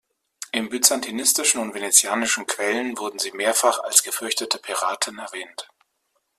In 0.51 0.67
byzantinischen 0.69 1.61
und 1.61 1.75
venezianischen 1.75 2.47
Quellen 2.47 2.97
wurden 2.97 3.19
sie 3.19 3.33
mehrfach 3.33 3.83
als 3.83 4.01
gefürchtete 4.01 4.57
Piraten 4.57 5.19
erwähnt. 5.19 5.67